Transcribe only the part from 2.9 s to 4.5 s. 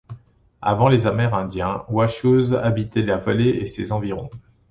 la vallée et ses environs.